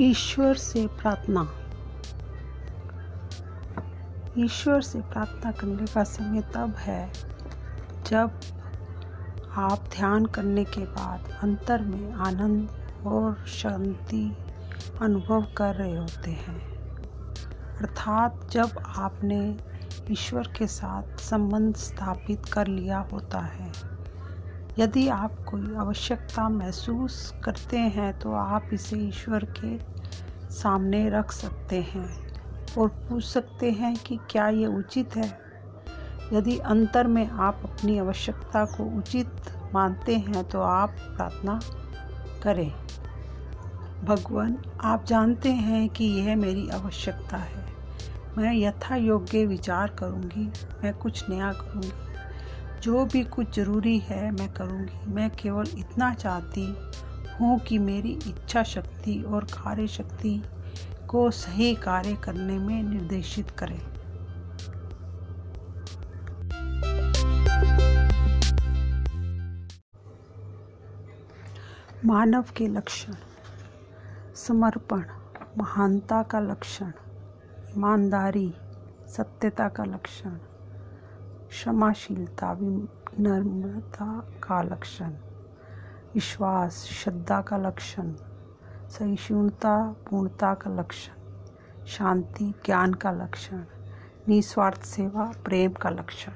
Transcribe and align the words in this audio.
ईश्वर 0.00 0.54
से 0.54 0.86
प्रार्थना। 0.86 1.48
ईश्वर 4.38 4.80
से 4.80 5.00
प्रार्थना 5.00 5.52
करने 5.52 5.86
का 5.86 6.04
समय 6.04 6.40
तब 6.40 6.74
है, 6.78 7.12
जब 8.06 8.40
आप 9.56 9.88
ध्यान 9.96 10.26
करने 10.26 10.64
के 10.64 10.80
बाद 10.80 11.38
अंतर 11.42 11.82
में 11.82 12.12
आनंद 12.12 12.68
और 13.06 13.44
शांति 13.46 14.36
अनुभव 15.02 15.46
कर 15.56 15.74
रहे 15.74 15.96
होते 15.96 16.30
हैं। 16.30 16.60
अर्थात 17.80 18.50
जब 18.50 18.70
आपने 18.86 19.58
ईश्वर 20.10 20.52
के 20.58 20.66
साथ 20.66 21.16
संबंध 21.20 21.74
स्थापित 21.76 22.46
कर 22.46 22.66
लिया 22.66 22.98
होता 23.12 23.40
है 23.40 23.72
यदि 24.78 25.08
आप 25.08 25.44
कोई 25.44 25.74
आवश्यकता 25.74 26.48
महसूस 26.48 27.34
करते 27.44 27.78
हैं 27.78 28.18
तो 28.18 28.32
आप 28.32 28.68
इसे 28.72 28.96
ईश्वर 28.98 29.44
के 29.58 29.78
सामने 30.54 31.08
रख 31.10 31.32
सकते 31.32 31.80
हैं 31.80 32.08
और 32.78 32.88
पूछ 32.88 33.24
सकते 33.24 33.70
हैं 33.70 33.96
कि 33.96 34.18
क्या 34.30 34.48
ये 34.48 34.66
उचित 34.66 35.16
है। 35.16 35.38
यदि 36.32 36.58
अंतर 36.58 37.06
में 37.06 37.30
आप 37.30 37.60
अपनी 37.64 37.98
आवश्यकता 37.98 38.64
को 38.64 38.84
उचित 38.98 39.50
मानते 39.74 40.16
हैं 40.16 40.44
तो 40.44 40.60
आप 40.60 40.96
प्रार्थना 41.16 41.60
करें। 42.42 42.70
भगवान, 44.04 44.56
आप 44.80 45.04
जानते 45.04 45.52
हैं 45.52 45.88
कि 45.88 46.04
यह 46.04 46.36
मेरी 46.36 46.68
आवश्यकता 46.68 47.36
है। 47.36 47.64
मैं 48.38 48.54
यथा 48.54 48.96
योग्य 48.96 49.46
विचार 49.46 49.88
करूँगी, 49.88 50.50
मैं 50.84 50.94
कुछ 50.94 51.28
नया 51.30 51.52
करूँगी। 51.52 52.07
जो 52.82 53.04
भी 53.04 53.24
कुछ 53.24 53.56
ज़रूरी 53.56 53.98
है 53.98 54.30
मैं 54.30 54.52
करूँगी। 54.52 55.14
मैं 55.14 55.30
केवल 55.30 55.64
इतना 55.78 56.14
चाहती 56.14 56.76
हूँ 57.40 57.58
कि 57.58 57.78
मेरी 57.78 58.18
इच्छा 58.26 58.62
शक्ति 58.62 59.22
और 59.22 59.44
कार्य 59.44 59.86
शक्ति 59.86 60.42
को 61.08 61.30
सही 61.30 61.74
कार्य 61.74 62.14
करने 62.14 62.58
में 62.58 62.82
निर्देशित 62.82 63.50
करें। 63.50 63.80
मानव 72.04 72.44
के 72.56 72.68
लक्षण। 72.68 73.14
समर्पण। 74.34 75.04
महानता 75.58 76.22
का 76.22 76.40
लक्षण। 76.40 76.92
ईमानदारी। 77.76 78.54
सत्यता 79.08 79.68
का 79.68 79.84
लक्षण। 79.84 80.38
क्षमाशीलता, 81.48 82.52
विनम्रता 82.52 84.20
का 84.42 84.62
लक्षण, 84.62 85.10
विश्वास, 86.14 86.84
श्रद्धा 86.84 87.40
का 87.40 87.56
लक्षण, 87.56 88.12
सहिष्णुता, 88.88 89.92
पूर्णता 89.92 90.54
का 90.54 90.70
लक्षण, 90.70 91.12
शांति, 91.86 92.54
ज्ञान 92.66 92.94
का 92.94 93.10
लक्षण, 93.10 93.64
निस्वार्थ 94.28 94.82
सेवा, 94.82 95.32
प्रेम 95.44 95.72
का 95.72 95.90
लक्षण। 95.90 96.32